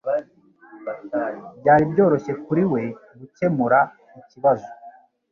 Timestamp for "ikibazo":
4.19-4.69